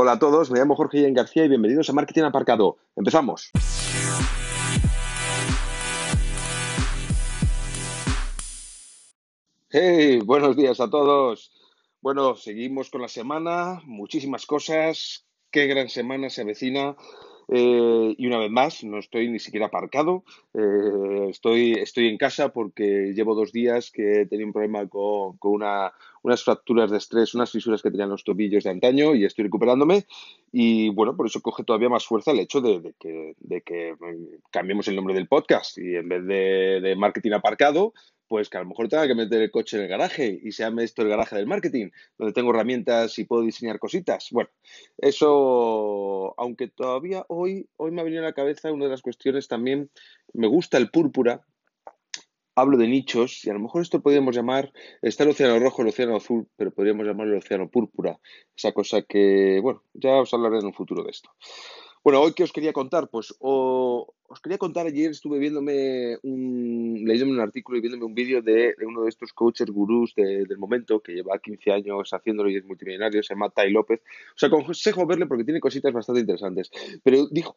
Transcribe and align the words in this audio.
Hola 0.00 0.12
a 0.12 0.18
todos, 0.20 0.48
me 0.52 0.60
llamo 0.60 0.76
Jorge 0.76 1.00
Ian 1.00 1.12
García 1.12 1.44
y 1.44 1.48
bienvenidos 1.48 1.90
a 1.90 1.92
Marketing 1.92 2.22
Aparcado. 2.22 2.76
Empezamos. 2.94 3.50
Hey, 9.70 10.20
buenos 10.20 10.54
días 10.54 10.78
a 10.78 10.88
todos. 10.88 11.50
Bueno, 12.00 12.36
seguimos 12.36 12.90
con 12.90 13.02
la 13.02 13.08
semana, 13.08 13.82
muchísimas 13.86 14.46
cosas. 14.46 15.26
Qué 15.50 15.66
gran 15.66 15.88
semana 15.88 16.30
se 16.30 16.42
avecina. 16.42 16.94
Eh, 17.50 18.14
y 18.18 18.26
una 18.26 18.38
vez 18.38 18.50
más, 18.50 18.84
no 18.84 18.98
estoy 18.98 19.28
ni 19.28 19.38
siquiera 19.38 19.66
aparcado, 19.66 20.22
eh, 20.52 21.28
estoy, 21.30 21.72
estoy 21.72 22.08
en 22.08 22.18
casa 22.18 22.50
porque 22.52 23.12
llevo 23.14 23.34
dos 23.34 23.52
días 23.52 23.90
que 23.90 24.26
tenía 24.26 24.44
un 24.44 24.52
problema 24.52 24.86
con, 24.86 25.38
con 25.38 25.52
una, 25.52 25.92
unas 26.22 26.44
fracturas 26.44 26.90
de 26.90 26.98
estrés, 26.98 27.34
unas 27.34 27.50
fisuras 27.50 27.80
que 27.80 27.90
tenían 27.90 28.10
los 28.10 28.24
tobillos 28.24 28.64
de 28.64 28.70
antaño 28.70 29.14
y 29.14 29.24
estoy 29.24 29.44
recuperándome. 29.44 30.04
Y 30.52 30.90
bueno, 30.90 31.16
por 31.16 31.26
eso 31.26 31.40
coge 31.40 31.64
todavía 31.64 31.88
más 31.88 32.06
fuerza 32.06 32.32
el 32.32 32.40
hecho 32.40 32.60
de, 32.60 32.94
que, 32.98 33.34
de 33.38 33.62
que, 33.62 33.94
mm, 33.98 34.42
cambiemos 34.50 34.88
el 34.88 34.96
nombre 34.96 35.14
del 35.14 35.28
podcast 35.28 35.78
y 35.78 35.96
en 35.96 36.08
vez 36.08 36.26
de, 36.26 36.80
de 36.82 36.96
marketing 36.96 37.32
aparcado, 37.32 37.94
pues 38.28 38.48
que 38.48 38.58
a 38.58 38.60
lo 38.60 38.68
mejor 38.68 38.88
tenga 38.88 39.06
que 39.06 39.14
meter 39.14 39.42
el 39.42 39.50
coche 39.50 39.76
en 39.76 39.84
el 39.84 39.88
garaje 39.88 40.38
y 40.42 40.52
se 40.52 40.62
llame 40.62 40.84
esto 40.84 41.02
el 41.02 41.08
garaje 41.08 41.36
del 41.36 41.46
marketing, 41.46 41.90
donde 42.18 42.32
tengo 42.32 42.50
herramientas 42.50 43.18
y 43.18 43.24
puedo 43.24 43.42
diseñar 43.42 43.78
cositas. 43.78 44.28
Bueno, 44.30 44.50
eso, 44.98 46.34
aunque 46.36 46.68
todavía 46.68 47.24
hoy, 47.28 47.68
hoy 47.76 47.90
me 47.90 48.00
ha 48.00 48.04
venido 48.04 48.22
a 48.22 48.26
la 48.26 48.32
cabeza 48.34 48.70
una 48.70 48.84
de 48.84 48.90
las 48.90 49.02
cuestiones 49.02 49.48
también, 49.48 49.90
me 50.34 50.46
gusta 50.46 50.78
el 50.78 50.90
púrpura, 50.90 51.44
hablo 52.54 52.76
de 52.76 52.88
nichos 52.88 53.44
y 53.44 53.50
a 53.50 53.54
lo 53.54 53.60
mejor 53.60 53.82
esto 53.82 54.02
podríamos 54.02 54.34
llamar, 54.34 54.72
está 55.00 55.24
el 55.24 55.30
océano 55.30 55.58
rojo, 55.58 55.82
el 55.82 55.88
océano 55.88 56.16
azul, 56.16 56.48
pero 56.56 56.72
podríamos 56.72 57.06
llamarlo 57.06 57.32
el 57.32 57.38
océano 57.38 57.68
púrpura, 57.68 58.18
esa 58.56 58.72
cosa 58.72 59.02
que, 59.02 59.60
bueno, 59.62 59.82
ya 59.94 60.16
os 60.16 60.34
hablaré 60.34 60.58
en 60.58 60.66
un 60.66 60.74
futuro 60.74 61.04
de 61.04 61.10
esto. 61.10 61.30
Bueno, 62.04 62.20
hoy 62.20 62.32
qué 62.32 62.44
os 62.44 62.52
quería 62.52 62.72
contar, 62.72 63.08
pues 63.10 63.34
os 63.40 64.40
quería 64.42 64.58
contar, 64.58 64.86
ayer 64.86 65.10
estuve 65.10 65.38
viéndome 65.38 66.16
un, 66.22 66.77
leyéndome 67.06 67.38
un 67.38 67.40
artículo 67.40 67.78
y 67.78 67.80
viéndome 67.80 68.04
un 68.04 68.14
vídeo 68.14 68.42
de, 68.42 68.74
uno 68.86 69.02
de 69.02 69.08
estos 69.08 69.32
coaches 69.32 69.70
gurús 69.70 70.14
del 70.14 70.58
momento, 70.58 71.00
que 71.00 71.12
lleva 71.12 71.38
15 71.38 71.72
años 71.72 72.12
haciéndolo 72.12 72.50
y 72.50 72.56
es 72.56 72.64
multimillonario, 72.64 73.22
se 73.22 73.34
llama 73.34 73.50
Tai 73.50 73.70
López. 73.70 74.00
O 74.30 74.38
sea, 74.38 74.50
consejo 74.50 75.06
verle 75.06 75.26
porque 75.26 75.44
tiene 75.44 75.60
cositas 75.60 75.92
bastante 75.92 76.20
interesantes. 76.20 76.70
Pero 77.02 77.26
dijo, 77.28 77.56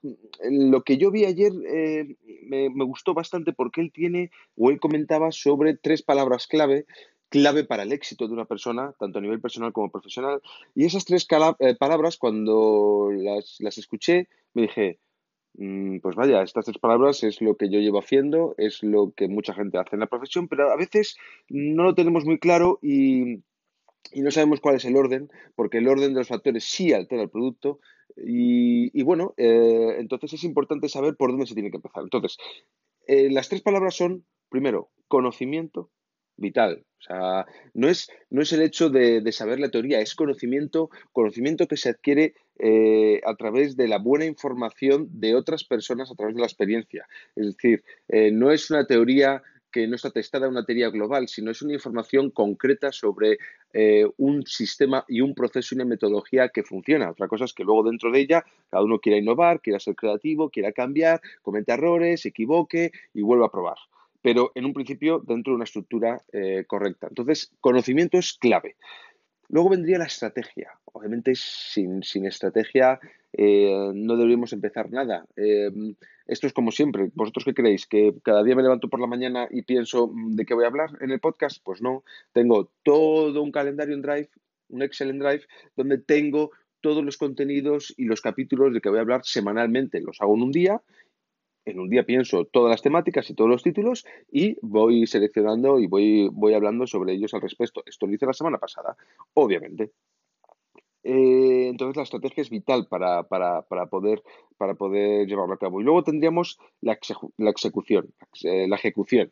lo 0.49 0.83
que 0.83 0.97
yo 0.97 1.11
vi 1.11 1.25
ayer 1.25 1.51
eh, 1.67 2.15
me, 2.43 2.69
me 2.69 2.85
gustó 2.85 3.13
bastante 3.13 3.53
porque 3.53 3.81
él 3.81 3.91
tiene, 3.91 4.31
o 4.55 4.69
él 4.69 4.79
comentaba 4.79 5.31
sobre 5.31 5.75
tres 5.75 6.01
palabras 6.01 6.47
clave 6.47 6.85
clave 7.31 7.63
para 7.63 7.83
el 7.83 7.93
éxito 7.93 8.27
de 8.27 8.33
una 8.33 8.45
persona, 8.45 8.93
tanto 8.99 9.17
a 9.17 9.21
nivel 9.21 9.39
personal 9.39 9.71
como 9.71 9.89
profesional. 9.89 10.41
Y 10.75 10.83
esas 10.83 11.05
tres 11.05 11.25
eh, 11.59 11.75
palabras, 11.75 12.17
cuando 12.17 13.09
las, 13.09 13.77
escuché, 13.77 14.27
me 14.53 14.63
dije, 14.63 14.99
pues 15.53 16.15
vaya, 16.15 16.41
estas 16.41 16.65
tres 16.65 16.77
palabras 16.77 17.23
es 17.23 17.41
lo 17.41 17.55
que 17.55 17.69
yo 17.69 17.79
llevo 17.79 17.99
haciendo, 17.99 18.55
es 18.57 18.83
lo 18.83 19.11
que 19.15 19.27
mucha 19.27 19.53
gente 19.53 19.77
hace 19.77 19.95
en 19.95 19.99
la 19.99 20.07
profesión, 20.07 20.47
pero 20.47 20.71
a 20.71 20.77
veces 20.77 21.17
no 21.49 21.83
lo 21.83 21.95
tenemos 21.95 22.25
muy 22.25 22.39
claro 22.39 22.79
y, 22.81 23.43
no 24.15 24.31
sabemos 24.31 24.59
cuál 24.59 24.75
es 24.75 24.85
el 24.85 24.95
orden, 24.95 25.29
porque 25.55 25.77
el 25.77 25.87
orden 25.87 26.13
de 26.13 26.19
los 26.19 26.27
factores 26.27 26.63
sí 26.65 26.91
altera 26.91 27.21
el 27.21 27.29
producto. 27.29 27.79
Y, 28.17 29.01
bueno, 29.03 29.33
eh, 29.37 29.95
entonces 29.99 30.33
es 30.33 30.43
importante 30.43 30.89
saber 30.89 31.15
por 31.15 31.31
dónde 31.31 31.45
se 31.45 31.53
tiene 31.53 31.69
que 31.69 31.77
empezar. 31.77 32.03
Entonces, 32.03 32.37
eh, 33.07 33.29
las 33.29 33.47
tres 33.47 33.61
palabras 33.61 33.95
son, 33.95 34.25
primero, 34.49 34.89
conocimiento, 35.07 35.91
vital. 36.41 36.85
O 36.99 37.03
sea, 37.03 37.45
no 37.73 37.87
es, 37.87 38.09
no 38.29 38.41
es 38.41 38.51
el 38.53 38.61
hecho 38.61 38.89
de, 38.89 39.31
saber 39.31 39.59
la 39.59 39.71
teoría, 39.71 40.01
es 40.01 40.15
conocimiento, 40.15 40.89
conocimiento 41.13 41.67
que 41.67 41.77
se 41.77 41.89
adquiere 41.89 42.35
eh, 42.63 43.21
a 43.25 43.33
través 43.33 43.75
de 43.75 43.87
la 43.87 43.97
buena 43.97 44.25
información 44.25 45.07
de 45.19 45.33
otras 45.33 45.63
personas 45.63 46.11
a 46.11 46.15
través 46.15 46.35
de 46.35 46.41
la 46.41 46.45
experiencia. 46.45 47.07
Es 47.35 47.47
decir, 47.47 47.83
eh, 48.07 48.29
no 48.29 48.51
es 48.51 48.69
una 48.69 48.85
teoría 48.85 49.41
que 49.71 49.87
no 49.87 49.95
está 49.95 50.11
testada 50.11 50.47
una 50.47 50.63
teoría 50.63 50.91
global, 50.91 51.27
sino 51.27 51.49
es 51.49 51.63
una 51.63 51.73
información 51.73 52.29
concreta 52.29 52.91
sobre 52.91 53.39
eh, 53.73 54.05
un 54.17 54.45
sistema 54.45 55.03
y 55.07 55.21
un 55.21 55.33
proceso 55.33 55.73
y 55.73 55.77
una 55.77 55.85
metodología 55.85 56.49
que 56.49 56.61
funciona. 56.61 57.09
Otra 57.09 57.27
cosa 57.27 57.45
es 57.45 57.53
que 57.53 57.63
luego 57.63 57.81
dentro 57.81 58.11
de 58.11 58.19
ella 58.19 58.45
cada 58.69 58.83
uno 58.83 58.99
quiera 58.99 59.17
innovar, 59.17 59.59
quiera 59.61 59.79
ser 59.79 59.95
creativo, 59.95 60.51
quiera 60.51 60.71
cambiar, 60.71 61.19
cometa 61.41 61.73
errores, 61.73 62.21
se 62.21 62.29
equivoque 62.29 62.91
y 63.15 63.23
vuelva 63.23 63.47
a 63.47 63.51
probar 63.51 63.77
pero 64.23 64.51
en 64.53 64.65
un 64.65 64.73
principio 64.73 65.17
dentro 65.17 65.53
de 65.53 65.55
una 65.55 65.63
estructura 65.63 66.21
correcta. 66.67 67.07
Entonces, 67.09 67.51
conocimiento 67.59 68.19
es 68.19 68.33
clave. 68.33 68.75
Luego 69.51 69.69
vendría 69.69 69.97
la 69.97 70.05
estrategia. 70.05 70.71
Obviamente, 70.85 71.33
sin, 71.35 72.01
estrategia 72.25 72.99
eh, 73.33 73.91
no 73.93 74.15
deberíamos 74.15 74.53
empezar 74.53 74.89
nada. 74.89 75.25
Eh, 75.35 75.69
esto 76.25 76.47
es 76.47 76.53
como 76.53 76.71
siempre. 76.71 77.11
¿Vosotros 77.13 77.43
qué 77.43 77.53
creéis? 77.53 77.85
¿Que 77.85 78.13
cada 78.23 78.43
día 78.43 78.55
me 78.55 78.63
levanto 78.63 78.87
por 78.87 79.01
la 79.01 79.07
mañana 79.07 79.49
y 79.51 79.63
pienso 79.63 80.07
mm, 80.07 80.35
de 80.35 80.45
qué 80.45 80.53
voy 80.53 80.63
a 80.63 80.67
hablar 80.67 80.91
en 81.01 81.11
el 81.11 81.19
podcast? 81.19 81.61
Pues 81.65 81.81
no. 81.81 82.05
Tengo 82.31 82.71
todo 82.83 83.41
un 83.41 83.51
calendario 83.51 83.93
en 83.93 84.01
Drive, 84.01 84.29
un 84.69 84.83
Excel 84.83 85.09
en 85.09 85.19
Drive, 85.19 85.43
donde 85.75 85.97
tengo 85.97 86.51
todos 86.79 87.03
los 87.03 87.17
contenidos 87.17 87.93
y 87.97 88.05
los 88.05 88.21
capítulos 88.21 88.73
de 88.73 88.79
que 88.79 88.87
voy 88.87 88.99
a 88.99 89.01
hablar 89.01 89.21
semanalmente. 89.25 89.99
Los 89.99 90.21
hago 90.21 90.33
en 90.35 90.43
un 90.43 90.51
día 90.51 90.81
en 91.65 91.79
un 91.79 91.89
día 91.89 92.03
pienso 92.03 92.45
todas 92.45 92.71
las 92.71 92.81
temáticas 92.81 93.29
y 93.29 93.33
todos 93.33 93.49
los 93.49 93.63
títulos 93.63 94.05
y 94.31 94.57
voy 94.61 95.07
seleccionando 95.07 95.79
y 95.79 95.87
voy, 95.87 96.29
voy 96.31 96.53
hablando 96.53 96.87
sobre 96.87 97.13
ellos 97.13 97.33
al 97.33 97.41
respecto. 97.41 97.83
Esto 97.85 98.07
lo 98.07 98.13
hice 98.13 98.25
la 98.25 98.33
semana 98.33 98.57
pasada, 98.57 98.95
obviamente. 99.33 99.91
Eh, 101.03 101.67
entonces 101.69 101.97
la 101.97 102.03
estrategia 102.03 102.41
es 102.41 102.49
vital 102.49 102.87
para, 102.87 103.23
poder, 103.23 104.21
para 104.57 104.75
poder 104.75 105.27
llevarlo 105.27 105.53
a 105.53 105.57
cabo. 105.57 105.81
Y 105.81 105.83
luego 105.83 106.03
tendríamos 106.03 106.59
la, 106.81 106.97
la 107.37 107.51
ejecución, 107.51 108.13
la 108.43 108.75
ejecución 108.75 109.31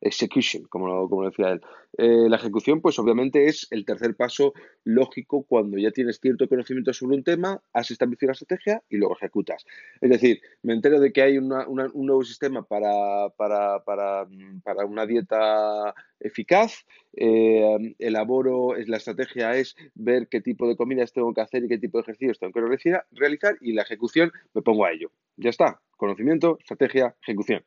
execution, 0.00 0.64
como 0.64 1.08
como 1.08 1.24
decía 1.24 1.50
él. 1.50 1.60
Eh, 1.98 2.28
la 2.28 2.36
ejecución, 2.36 2.80
pues 2.80 2.98
obviamente 2.98 3.46
es 3.46 3.66
el 3.70 3.84
tercer 3.84 4.14
paso 4.16 4.52
lógico 4.84 5.42
cuando 5.42 5.76
ya 5.78 5.90
tienes 5.90 6.20
cierto 6.20 6.48
conocimiento 6.48 6.92
sobre 6.92 7.16
un 7.16 7.24
tema, 7.24 7.60
has 7.72 7.90
establecido 7.90 8.28
la 8.28 8.32
estrategia 8.32 8.82
y 8.88 8.96
luego 8.96 9.16
ejecutas. 9.16 9.64
Es 10.00 10.10
decir, 10.10 10.40
me 10.62 10.72
entero 10.72 11.00
de 11.00 11.12
que 11.12 11.22
hay 11.22 11.38
un 11.38 11.48
nuevo 11.48 12.24
sistema 12.24 12.62
para, 12.62 13.28
para, 13.36 13.82
para, 13.84 14.26
para 14.62 14.84
una 14.86 15.06
dieta 15.06 15.94
eficaz, 16.20 16.86
eh, 17.16 17.94
elaboro, 17.98 18.74
la 18.86 18.98
estrategia 18.98 19.56
es 19.56 19.74
ver 19.94 20.28
qué 20.28 20.40
tipo 20.40 20.68
de 20.68 20.76
comidas 20.76 21.12
tengo 21.12 21.34
que 21.34 21.40
hacer 21.40 21.64
y 21.64 21.68
qué 21.68 21.78
tipo 21.78 21.98
de 21.98 22.02
ejercicios 22.02 22.38
tengo 22.38 22.52
que 22.52 22.60
realizar 22.60 23.56
y 23.60 23.72
la 23.72 23.82
ejecución 23.82 24.32
me 24.54 24.62
pongo 24.62 24.84
a 24.84 24.92
ello. 24.92 25.10
Ya 25.36 25.50
está, 25.50 25.80
conocimiento, 25.96 26.58
estrategia, 26.60 27.16
ejecución. 27.22 27.62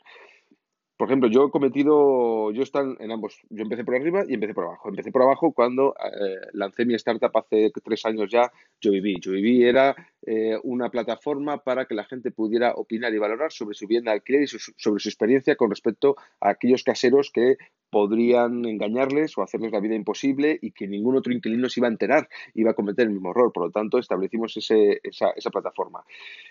Por 1.04 1.10
ejemplo, 1.10 1.30
yo 1.30 1.48
he 1.48 1.52
cometido, 1.52 2.54
yo 2.54 2.64
están 2.64 2.96
en 3.02 3.12
ambos, 3.12 3.38
yo 3.50 3.64
empecé 3.64 3.84
por 3.84 3.94
arriba 3.94 4.24
y 4.26 4.36
empecé 4.36 4.54
por 4.54 4.64
abajo. 4.64 4.88
Empecé 4.88 5.12
por 5.12 5.24
abajo 5.24 5.52
cuando 5.52 5.94
eh, 6.02 6.48
lancé 6.54 6.86
mi 6.86 6.94
startup 6.94 7.30
hace 7.36 7.74
tres 7.84 8.06
años 8.06 8.32
ya, 8.32 8.50
Yo 8.80 8.92
Viví. 8.92 9.20
Yo 9.20 9.34
Viví 9.34 9.66
era 9.66 9.94
eh, 10.26 10.58
una 10.64 10.90
plataforma 10.90 11.58
para 11.58 11.88
que 11.88 11.94
la 11.94 12.06
gente 12.06 12.32
pudiera 12.32 12.76
opinar 12.76 13.14
y 13.14 13.18
valorar 13.18 13.52
sobre 13.52 13.76
su 13.76 13.86
bien 13.86 14.06
de 14.06 14.12
alquiler 14.12 14.44
y 14.44 14.48
sobre 14.48 15.02
su 15.02 15.10
experiencia 15.10 15.58
con 15.58 15.72
respecto 15.72 16.16
a 16.40 16.52
aquellos 16.52 16.86
caseros 16.86 17.32
que 17.34 17.58
podrían 17.94 18.66
engañarles 18.66 19.38
o 19.38 19.44
hacerles 19.44 19.72
la 19.72 19.80
vida 19.80 19.94
imposible 19.94 20.58
y 20.60 20.72
que 20.72 20.88
ningún 20.88 21.16
otro 21.16 21.32
inquilino 21.32 21.70
se 21.70 21.80
iba 21.80 21.88
a 21.88 21.92
enterar, 21.92 22.28
iba 22.56 22.72
a 22.72 22.74
cometer 22.74 23.06
el 23.06 23.14
mismo 23.14 23.30
error. 23.30 23.54
Por 23.54 23.66
lo 23.66 23.72
tanto, 23.72 24.00
establecimos 24.00 24.58
esa, 24.58 25.52
plataforma. 25.52 26.04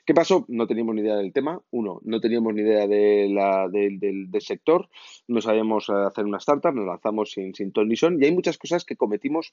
¿Qué 0.07 0.15
pasó? 0.15 0.45
No 0.47 0.69
teníamos 0.69 0.95
ni 0.95 1.01
idea 1.01 1.17
del 1.17 1.33
tema. 1.33 1.61
Uno, 1.73 2.01
no 2.05 2.21
teníamos 2.21 2.55
ni 2.55 2.63
idea 2.63 2.87
del, 2.87 4.31
sector, 4.39 4.89
no 5.27 5.41
sabíamos 5.41 5.91
hacer 5.91 6.27
una 6.27 6.39
startup, 6.39 6.73
nos 6.73 6.87
lanzamos 6.87 7.33
sin, 7.33 7.55
sin 7.57 7.73
ton 7.73 7.89
ni 7.89 7.97
son 7.97 8.23
y 8.23 8.27
hay 8.27 8.33
muchas 8.33 8.57
cosas 8.57 8.85
que 8.85 8.97
cometimos 8.97 9.53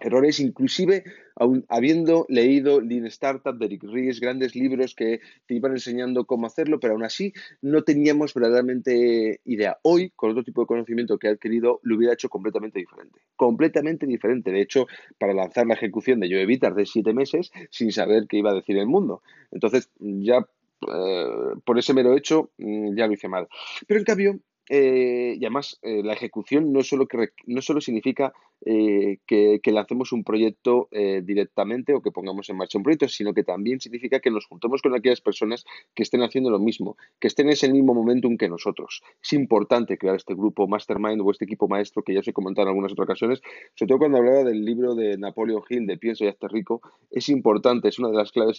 errores, 0.00 0.40
inclusive 0.40 1.04
aún 1.36 1.64
habiendo 1.68 2.26
leído 2.28 2.80
Lean 2.80 3.06
Startup 3.06 3.56
de 3.56 3.68
Rick 3.68 3.84
Ries, 3.84 4.20
grandes 4.20 4.54
libros 4.54 4.94
que 4.94 5.20
te 5.46 5.54
iban 5.54 5.72
enseñando 5.72 6.24
cómo 6.24 6.46
hacerlo, 6.46 6.80
pero 6.80 6.94
aún 6.94 7.04
así 7.04 7.32
no 7.62 7.82
teníamos 7.82 8.34
verdaderamente 8.34 9.40
idea. 9.44 9.78
Hoy, 9.82 10.10
con 10.16 10.30
otro 10.30 10.42
tipo 10.44 10.62
de 10.62 10.66
conocimiento 10.66 11.18
que 11.18 11.28
he 11.28 11.30
adquirido, 11.30 11.80
lo 11.82 11.96
hubiera 11.96 12.14
hecho 12.14 12.28
completamente 12.28 12.78
diferente. 12.78 13.20
Completamente 13.36 14.06
diferente. 14.06 14.50
De 14.50 14.60
hecho, 14.60 14.86
para 15.18 15.32
lanzar 15.32 15.66
la 15.66 15.74
ejecución 15.74 16.20
de 16.20 16.28
Yo 16.28 16.38
Evitar 16.38 16.74
de 16.74 16.86
siete 16.86 17.12
meses 17.12 17.50
sin 17.70 17.92
saber 17.92 18.26
qué 18.28 18.38
iba 18.38 18.50
a 18.50 18.54
decir 18.54 18.76
el 18.78 18.86
mundo. 18.86 19.22
Entonces, 19.52 19.90
ya 19.98 20.46
eh, 20.86 21.54
por 21.64 21.78
ese 21.78 21.94
mero 21.94 22.16
hecho, 22.16 22.50
mm, 22.58 22.96
ya 22.96 23.06
lo 23.06 23.12
hice 23.12 23.28
mal. 23.28 23.48
Pero 23.86 23.98
en 23.98 24.04
cambio, 24.04 24.40
eh, 24.68 25.36
y 25.38 25.44
además 25.44 25.78
eh, 25.82 26.02
la 26.02 26.12
ejecución 26.12 26.72
no 26.72 26.82
solo, 26.82 27.06
que, 27.06 27.30
no 27.46 27.62
solo 27.62 27.80
significa 27.80 28.32
eh, 28.64 29.18
que, 29.26 29.60
lancemos 29.64 30.12
un 30.12 30.24
proyecto 30.24 30.88
directamente 30.90 31.94
o 31.94 32.00
que 32.00 32.10
pongamos 32.10 32.48
en 32.48 32.56
marcha 32.56 32.78
un 32.78 32.82
proyecto, 32.82 33.06
sino 33.06 33.32
que 33.32 33.44
también 33.44 33.80
significa 33.80 34.18
que 34.18 34.30
nos 34.30 34.46
juntemos 34.46 34.82
con 34.82 34.94
aquellas 34.94 35.20
personas 35.20 35.64
que 35.94 36.02
estén 36.02 36.22
haciendo 36.22 36.50
lo 36.50 36.58
mismo, 36.58 36.96
que 37.20 37.28
estén 37.28 37.46
en 37.46 37.52
ese 37.52 37.70
mismo 37.70 37.94
momentum 37.94 38.36
que 38.36 38.48
nosotros. 38.48 39.02
Es 39.22 39.32
importante 39.34 39.98
crear 39.98 40.16
este 40.16 40.34
grupo 40.34 40.66
mastermind 40.66 41.20
o 41.20 41.30
este 41.30 41.44
equipo 41.44 41.68
maestro 41.68 42.02
que 42.02 42.14
ya 42.14 42.20
os 42.20 42.28
he 42.28 42.32
comentado 42.32 42.66
en 42.66 42.70
algunas 42.70 42.92
otras 42.92 43.04
ocasiones, 43.04 43.42
sobre 43.74 43.88
todo 43.88 43.98
cuando 43.98 44.18
hablaba 44.18 44.44
del 44.44 44.64
libro 44.64 44.94
de 44.94 45.16
Napoleon 45.18 45.62
Hill, 45.68 45.86
de 45.86 45.98
Pienso 45.98 46.24
y 46.24 46.28
hazte 46.28 46.48
rico, 46.48 46.80
es 47.10 47.28
importante, 47.28 47.88
es 47.88 47.98
una 47.98 48.08
de 48.08 48.16
las 48.16 48.32
claves 48.32 48.58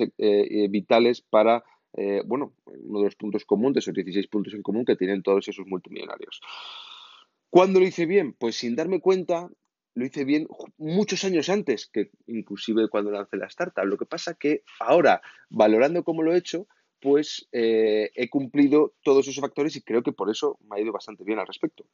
vitales 0.70 1.22
para 1.22 1.64
eh, 1.94 2.22
bueno, 2.26 2.54
uno 2.66 3.00
de 3.00 3.06
los 3.06 3.16
puntos 3.16 3.46
comunes, 3.46 3.84
esos 3.84 3.94
16 3.94 4.28
puntos 4.28 4.54
en 4.54 4.62
común 4.62 4.86
que 4.86 4.96
tienen 4.96 5.24
todos 5.24 5.48
esos 5.48 5.66
multimillonarios. 5.68 6.42
¿Cuándo 7.50 7.80
lo 7.80 7.86
hice 7.86 8.06
bien? 8.06 8.34
Pues 8.34 8.56
sin 8.56 8.76
darme 8.76 9.00
cuenta, 9.02 9.50
lo 9.96 10.06
hice 10.06 10.24
bien 10.24 10.48
muchos 10.78 11.24
años 11.24 11.50
antes 11.50 11.88
que 11.88 12.12
inclusive 12.28 12.90
cuando 12.90 13.12
lancé 13.12 13.38
la 13.38 13.48
startup. 13.48 13.86
Lo 13.86 13.98
que 13.98 14.06
pasa 14.06 14.36
que 14.36 14.64
ahora, 14.80 15.22
valorando 15.50 16.04
cómo 16.04 16.22
lo 16.22 16.34
he 16.34 16.38
hecho, 16.38 16.68
pues 17.02 17.48
eh, 17.52 18.12
he 18.16 18.30
cumplido 18.30 18.94
todos 19.04 19.28
esos 19.28 19.42
factores 19.42 19.76
y 19.76 19.82
creo 19.82 20.04
que 20.04 20.12
por 20.12 20.30
eso 20.30 20.60
me 20.70 20.78
ha 20.78 20.82
ido 20.82 20.92
bastante 20.92 21.24
bien 21.24 21.40
al 21.40 21.48
respecto. 21.48 21.86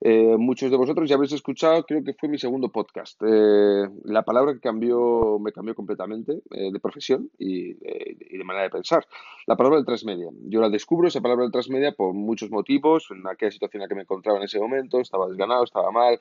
Eh, 0.00 0.36
muchos 0.36 0.70
de 0.70 0.76
vosotros 0.76 1.08
ya 1.08 1.14
habréis 1.14 1.32
escuchado, 1.32 1.84
creo 1.84 2.04
que 2.04 2.12
fue 2.12 2.28
mi 2.28 2.38
segundo 2.38 2.68
podcast. 2.68 3.20
Eh, 3.26 3.88
la 4.04 4.22
palabra 4.22 4.52
que 4.52 4.60
cambió, 4.60 5.38
me 5.40 5.52
cambió 5.52 5.74
completamente 5.74 6.42
eh, 6.50 6.70
de 6.70 6.80
profesión 6.80 7.30
y, 7.38 7.70
y, 7.70 8.36
de 8.36 8.44
manera 8.44 8.64
de 8.64 8.70
pensar. 8.70 9.06
La 9.46 9.56
palabra 9.56 9.78
del 9.78 9.86
transmedia. 9.86 10.28
Yo 10.44 10.60
la 10.60 10.68
descubro, 10.68 11.08
esa 11.08 11.20
palabra 11.20 11.44
del 11.44 11.52
transmedia, 11.52 11.92
por 11.92 12.12
muchos 12.12 12.50
motivos. 12.50 13.08
En 13.10 13.26
aquella 13.26 13.50
situación 13.50 13.80
en 13.80 13.84
la 13.84 13.88
que 13.88 13.94
me 13.94 14.02
encontraba 14.02 14.38
en 14.38 14.44
ese 14.44 14.60
momento, 14.60 15.00
estaba 15.00 15.28
desganado, 15.28 15.64
estaba 15.64 15.90
mal, 15.90 16.18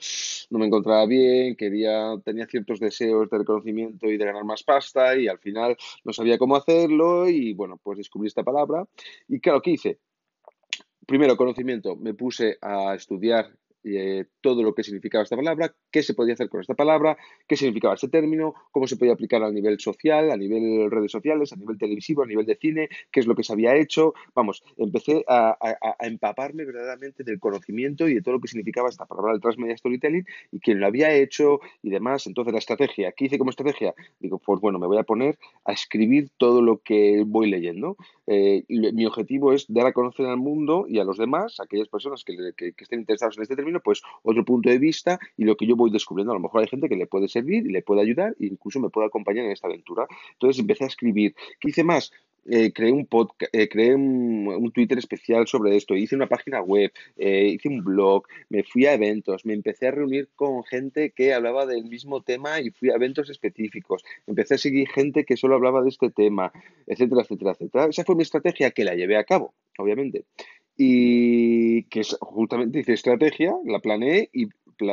no 0.49 0.59
me 0.59 0.67
encontraba 0.67 1.05
bien, 1.05 1.55
quería, 1.55 2.15
tenía 2.23 2.45
ciertos 2.47 2.79
deseos 2.79 3.29
de 3.29 3.37
reconocimiento 3.39 4.07
y 4.07 4.17
de 4.17 4.25
ganar 4.25 4.45
más 4.45 4.63
pasta 4.63 5.17
y 5.17 5.27
al 5.27 5.39
final 5.39 5.75
no 6.03 6.13
sabía 6.13 6.37
cómo 6.37 6.55
hacerlo 6.55 7.27
y 7.27 7.53
bueno, 7.53 7.77
pues 7.83 7.97
descubrí 7.97 8.27
esta 8.27 8.43
palabra. 8.43 8.85
Y 9.27 9.39
claro, 9.39 9.61
¿qué 9.61 9.71
hice? 9.71 9.99
Primero, 11.05 11.37
conocimiento. 11.37 11.95
Me 11.95 12.13
puse 12.13 12.57
a 12.61 12.95
estudiar 12.95 13.51
eh, 13.85 14.25
todo 14.41 14.63
lo 14.63 14.73
que 14.73 14.83
significaba 14.83 15.23
esta 15.23 15.35
palabra, 15.35 15.75
qué 15.91 16.01
se 16.01 16.15
podía 16.15 16.33
hacer 16.33 16.49
con 16.49 16.61
esta 16.61 16.73
palabra, 16.73 17.17
qué 17.47 17.55
significaba 17.55 17.93
este 17.93 18.07
término, 18.07 18.55
cómo 18.71 18.87
se 18.87 18.97
podía 18.97 19.13
aplicar 19.13 19.43
a 19.43 19.51
nivel 19.51 19.79
social, 19.79 20.31
a 20.31 20.37
nivel 20.37 20.89
redes 20.89 21.11
sociales, 21.11 21.53
a 21.53 21.55
nivel 21.55 21.77
televisivo, 21.77 22.23
a 22.23 22.25
nivel 22.25 22.45
de 22.45 22.55
cine, 22.55 22.89
qué 23.11 23.19
es 23.19 23.27
lo 23.27 23.35
que 23.35 23.43
se 23.43 23.53
había 23.53 23.75
hecho. 23.75 24.13
Vamos, 24.33 24.63
empecé 24.77 25.23
a, 25.27 25.57
empaparme 25.99 26.65
verdaderamente 26.65 27.23
del 27.23 27.39
conocimiento 27.39 28.07
y 28.07 28.15
de 28.15 28.21
todo 28.21 28.35
lo 28.35 28.41
que 28.41 28.47
significaba 28.47 28.89
esta 28.89 29.05
palabra 29.05 29.33
del 29.33 29.41
transmedia 29.41 29.77
storytelling 29.77 30.25
y 30.51 30.59
quién 30.59 30.79
lo 30.79 30.87
había 30.87 31.13
hecho 31.13 31.59
y 31.83 31.89
demás. 31.89 32.25
Entonces, 32.27 32.53
la 32.53 32.59
estrategia, 32.59 33.11
¿qué 33.11 33.25
hice 33.25 33.37
como 33.37 33.51
estrategia? 33.51 33.93
Digo, 34.19 34.39
pues 34.39 34.59
bueno, 34.61 34.79
me 34.79 34.87
voy 34.87 34.97
a 34.97 35.03
poner 35.03 35.37
a 35.63 35.73
escribir 35.73 36.29
todo 36.37 36.61
lo 36.61 36.79
que 36.79 37.23
voy 37.25 37.49
leyendo. 37.49 37.97
Eh, 38.27 38.63
mi 38.67 39.05
objetivo 39.05 39.53
es 39.53 39.65
dar 39.67 39.85
a 39.85 39.93
conocer 39.93 40.25
al 40.25 40.37
mundo 40.37 40.85
y 40.87 40.99
a 40.99 41.03
los 41.03 41.17
demás, 41.17 41.59
a 41.59 41.63
aquellas 41.63 41.87
personas 41.87 42.23
que, 42.23 42.53
que 42.55 42.73
estén 42.77 42.99
interesados 42.99 43.37
en 43.37 43.43
este 43.43 43.55
término, 43.55 43.74
pues 43.79 44.01
otro 44.23 44.43
punto 44.45 44.69
de 44.69 44.77
vista 44.77 45.19
y 45.37 45.45
lo 45.45 45.55
que 45.55 45.65
yo 45.65 45.75
voy 45.75 45.91
descubriendo. 45.91 46.31
A 46.31 46.35
lo 46.35 46.41
mejor 46.41 46.61
hay 46.61 46.67
gente 46.67 46.89
que 46.89 46.95
le 46.95 47.07
puede 47.07 47.27
servir 47.27 47.65
y 47.65 47.71
le 47.71 47.81
puede 47.81 48.01
ayudar 48.01 48.35
e 48.39 48.47
incluso 48.47 48.79
me 48.79 48.89
puede 48.89 49.07
acompañar 49.07 49.45
en 49.45 49.51
esta 49.51 49.67
aventura. 49.67 50.07
Entonces 50.33 50.59
empecé 50.59 50.83
a 50.83 50.87
escribir. 50.87 51.35
¿Qué 51.59 51.69
hice 51.69 51.83
más? 51.83 52.11
Eh, 52.47 52.71
creé 52.73 52.91
un 52.91 53.07
podcast, 53.07 53.53
eh, 53.55 53.67
creé 53.67 53.95
un, 53.95 54.71
Twitter 54.71 54.99
especial 54.99 55.47
sobre 55.47 55.75
esto, 55.75 55.95
hice 55.95 56.15
una 56.15 56.27
página 56.27 56.61
web, 56.61 56.91
eh, 57.17 57.47
hice 57.47 57.69
un 57.69 57.83
blog, 57.83 58.23
me 58.49 58.63
fui 58.63 58.85
a 58.85 58.93
eventos, 58.93 59.45
me 59.45 59.53
empecé 59.53 59.87
a 59.87 59.91
reunir 59.91 60.29
con 60.35 60.63
gente 60.63 61.09
que 61.09 61.33
hablaba 61.33 61.65
del 61.65 61.85
mismo 61.85 62.21
tema 62.21 62.59
y 62.61 62.69
fui 62.69 62.91
a 62.91 62.95
eventos 62.95 63.31
específicos, 63.31 64.03
empecé 64.27 64.55
a 64.55 64.57
seguir 64.59 64.87
gente 64.89 65.23
que 65.23 65.37
solo 65.37 65.55
hablaba 65.55 65.81
de 65.81 65.89
este 65.89 66.11
tema, 66.11 66.51
etcétera, 66.85 67.21
etcétera, 67.21 67.51
etcétera. 67.51 67.85
Esa 67.85 68.03
fue 68.03 68.15
mi 68.15 68.23
estrategia 68.23 68.69
que 68.71 68.83
la 68.83 68.93
llevé 68.93 69.17
a 69.17 69.23
cabo, 69.23 69.55
obviamente 69.79 70.25
y 70.77 71.54
que 71.83 72.01
justamente 72.19 72.79
hice 72.79 72.93
estrategia, 72.93 73.55
la 73.65 73.79
planeé 73.79 74.29
y, 74.33 74.47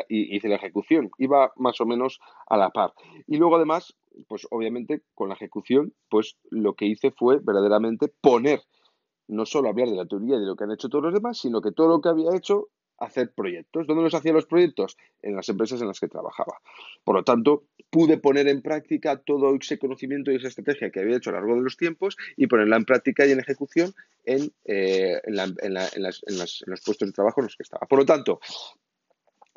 hice 0.08 0.48
la 0.48 0.56
ejecución. 0.56 1.10
Iba 1.18 1.52
más 1.56 1.80
o 1.80 1.86
menos 1.86 2.20
a 2.46 2.56
la 2.56 2.70
par. 2.70 2.92
Y 3.26 3.36
luego 3.36 3.56
además, 3.56 3.96
pues 4.28 4.46
obviamente 4.50 5.02
con 5.14 5.28
la 5.28 5.34
ejecución, 5.34 5.92
pues 6.08 6.36
lo 6.50 6.74
que 6.74 6.86
hice 6.86 7.10
fue 7.10 7.38
verdaderamente 7.42 8.08
poner, 8.08 8.62
no 9.28 9.46
solo 9.46 9.68
hablar 9.68 9.88
de 9.88 9.96
la 9.96 10.06
teoría 10.06 10.36
y 10.36 10.40
de 10.40 10.46
lo 10.46 10.56
que 10.56 10.64
han 10.64 10.72
hecho 10.72 10.88
todos 10.88 11.04
los 11.04 11.14
demás, 11.14 11.38
sino 11.38 11.60
que 11.60 11.72
todo 11.72 11.88
lo 11.88 12.00
que 12.00 12.10
había 12.10 12.36
hecho 12.36 12.68
hacer 13.04 13.32
proyectos. 13.32 13.86
¿Dónde 13.86 14.02
los 14.02 14.14
hacía 14.14 14.32
los 14.32 14.46
proyectos? 14.46 14.96
En 15.22 15.36
las 15.36 15.48
empresas 15.48 15.80
en 15.80 15.88
las 15.88 16.00
que 16.00 16.08
trabajaba. 16.08 16.60
Por 17.04 17.16
lo 17.16 17.24
tanto, 17.24 17.64
pude 17.90 18.18
poner 18.18 18.48
en 18.48 18.62
práctica 18.62 19.18
todo 19.18 19.54
ese 19.54 19.78
conocimiento 19.78 20.30
y 20.30 20.36
esa 20.36 20.48
estrategia 20.48 20.90
que 20.90 21.00
había 21.00 21.16
hecho 21.16 21.30
a 21.30 21.34
lo 21.34 21.40
largo 21.40 21.56
de 21.56 21.62
los 21.62 21.76
tiempos 21.76 22.16
y 22.36 22.46
ponerla 22.46 22.76
en 22.76 22.84
práctica 22.84 23.26
y 23.26 23.32
en 23.32 23.40
ejecución 23.40 23.94
en, 24.24 24.52
eh, 24.64 25.20
en 25.24 25.34
los 25.34 26.80
puestos 26.84 27.08
de 27.08 27.12
trabajo 27.12 27.40
en 27.40 27.46
los 27.46 27.56
que 27.56 27.64
estaba. 27.64 27.86
Por 27.86 27.98
lo 27.98 28.06
tanto, 28.06 28.40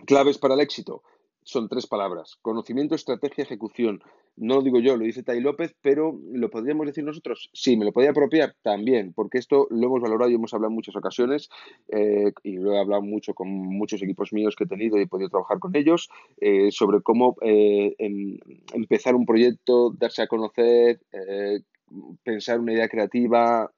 claves 0.06 0.38
para 0.38 0.56
el 0.56 0.62
éxito 0.62 1.04
son 1.44 1.70
tres 1.70 1.88
palabras. 1.88 2.38
Conocimiento, 2.42 2.96
estrategia, 2.96 3.44
ejecución. 3.44 4.02
No 4.38 4.56
lo 4.56 4.62
digo 4.62 4.80
yo, 4.80 4.98
lo 4.98 5.06
dice 5.06 5.24
Tai 5.24 5.40
López, 5.40 5.76
pero 5.82 6.20
¿lo 6.34 6.50
podríamos 6.50 6.86
decir 6.86 7.04
nosotros? 7.04 7.50
Sí, 7.54 7.78
me 7.78 7.86
lo 7.86 7.94
podría 7.94 8.12
apropiar 8.12 8.56
también, 8.62 9.14
porque 9.14 9.38
esto 9.38 9.68
lo 9.70 9.88
hemos 9.88 10.02
valorado 10.02 10.30
y 10.30 10.36
hemos 10.36 10.54
hablado 10.54 10.72
en 10.72 10.76
muchas 10.76 10.96
ocasiones 10.96 11.50
eh, 11.90 12.34
y 12.44 12.58
lo 12.58 12.74
he 12.74 12.80
hablado 12.80 13.02
mucho 13.02 13.34
con 13.34 13.48
muchos 13.50 14.02
equipos 14.02 14.34
míos 14.34 14.56
que 14.56 14.66
he 14.66 14.68
tenido 14.68 14.98
y 14.98 15.04
he 15.04 15.08
podido 15.08 15.30
trabajar 15.30 15.60
con 15.60 15.76
ellos 15.76 16.10
eh, 16.42 16.70
sobre 16.72 17.02
cómo 17.02 17.38
eh, 17.42 17.96
em, 17.98 18.38
empezar 18.74 19.16
un 19.16 19.26
proyecto, 19.26 19.92
darse 19.98 20.22
a 20.22 20.28
conocer, 20.28 21.00
pensar 22.24 22.60
una 22.60 22.74
idea 22.74 22.90
creativa 22.90 23.72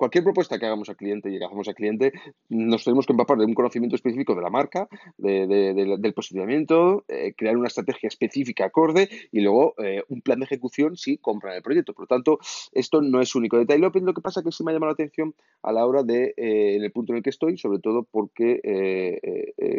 cualquier 0.00 0.24
propuesta 0.24 0.58
que 0.58 0.64
hagamos 0.64 0.88
al 0.88 0.96
cliente 0.96 1.28
y 1.28 1.38
que 1.38 1.44
hagamos 1.44 1.68
al 1.68 1.74
cliente, 1.74 2.12
nos 2.48 2.84
tenemos 2.84 3.04
que 3.04 3.12
empapar 3.12 3.36
de 3.36 3.44
un 3.44 3.52
conocimiento 3.52 3.96
específico 3.96 4.34
de 4.34 4.40
la 4.40 4.48
marca, 4.48 4.88
del 5.18 6.14
posicionamiento, 6.14 7.04
eh, 7.06 7.34
crear 7.36 7.58
una 7.58 7.68
estrategia 7.68 8.08
específica 8.08 8.64
acorde 8.64 9.10
y 9.30 9.42
luego 9.42 9.74
eh, 9.76 10.02
un 10.08 10.22
plan 10.22 10.38
de 10.38 10.46
ejecución 10.46 10.96
si 10.96 11.18
compran 11.18 11.54
el 11.54 11.62
proyecto. 11.62 11.92
Por 11.92 12.04
lo 12.04 12.06
tanto, 12.06 12.38
esto 12.72 13.02
no 13.02 13.20
es 13.20 13.34
único 13.34 13.58
de 13.58 13.66
Tailopin, 13.66 14.06
lo 14.06 14.14
que 14.14 14.22
pasa 14.22 14.40
es 14.40 14.46
que 14.46 14.52
sí 14.52 14.64
me 14.64 14.70
ha 14.70 14.74
llamado 14.74 14.92
la 14.92 14.94
atención 14.94 15.34
a 15.62 15.70
la 15.70 15.86
hora 15.86 16.02
de, 16.02 16.32
eh, 16.34 16.76
en 16.76 16.82
el 16.82 16.92
punto 16.92 17.12
en 17.12 17.18
el 17.18 17.22
que 17.22 17.30
estoy, 17.30 17.58
sobre 17.58 17.78
todo 17.78 18.04
porque 18.10 18.60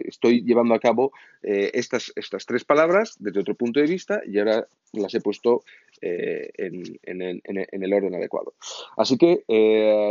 estoy 0.05 0.43
llevando 0.43 0.75
a 0.75 0.79
cabo 0.79 1.11
estas, 1.41 2.13
estas 2.15 2.45
tres 2.45 2.63
palabras 2.63 3.15
desde 3.19 3.39
otro 3.39 3.55
punto 3.55 3.79
de 3.79 3.87
vista 3.87 4.21
y 4.25 4.37
ahora 4.37 4.67
las 4.93 5.13
he 5.15 5.21
puesto 5.21 5.63
en, 6.01 6.83
en, 7.03 7.83
el 7.83 7.93
orden 7.93 8.15
adecuado. 8.15 8.53
Así 8.97 9.17
que 9.17 9.43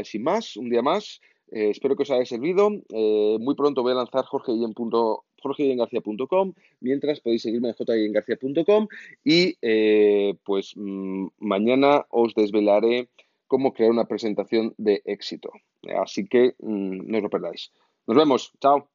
sin 0.04 0.22
más, 0.22 0.56
un 0.56 0.70
día 0.70 0.82
más. 0.82 1.20
Eh, 1.52 1.70
espero 1.70 1.96
que 1.96 2.04
os 2.04 2.10
haya 2.10 2.24
servido. 2.24 2.70
Eh, 2.90 3.36
muy 3.40 3.54
pronto 3.54 3.82
voy 3.82 3.92
a 3.92 3.96
lanzar 3.96 4.24
jorgeyengarcía.com, 4.24 6.54
mientras 6.80 7.20
podéis 7.20 7.42
seguirme 7.42 7.68
en 7.68 7.74
jyengarcía.com 7.74 8.88
y 9.24 9.56
eh, 9.62 10.34
pues 10.44 10.72
mm, 10.76 11.26
mañana 11.38 12.06
os 12.10 12.34
desvelaré 12.34 13.08
cómo 13.46 13.72
crear 13.72 13.90
una 13.90 14.06
presentación 14.06 14.74
de 14.78 15.02
éxito. 15.04 15.50
Así 16.00 16.26
que 16.26 16.54
mm, 16.58 17.10
no 17.10 17.18
os 17.18 17.22
lo 17.22 17.30
perdáis. 17.30 17.72
Nos 18.06 18.16
vemos. 18.16 18.52
Chao. 18.60 18.88